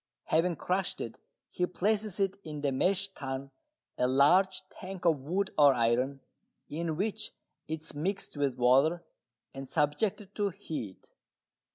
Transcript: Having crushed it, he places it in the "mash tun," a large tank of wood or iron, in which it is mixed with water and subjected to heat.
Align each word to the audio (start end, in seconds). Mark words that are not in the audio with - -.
Having 0.23 0.55
crushed 0.55 0.99
it, 0.99 1.19
he 1.51 1.67
places 1.67 2.19
it 2.19 2.39
in 2.43 2.61
the 2.61 2.71
"mash 2.71 3.09
tun," 3.09 3.51
a 3.99 4.07
large 4.07 4.63
tank 4.71 5.05
of 5.05 5.19
wood 5.21 5.51
or 5.59 5.75
iron, 5.75 6.21
in 6.67 6.95
which 6.97 7.29
it 7.67 7.81
is 7.83 7.93
mixed 7.93 8.35
with 8.35 8.55
water 8.57 9.03
and 9.53 9.69
subjected 9.69 10.33
to 10.33 10.49
heat. 10.49 11.11